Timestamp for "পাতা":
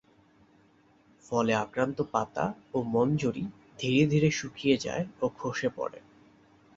2.11-2.45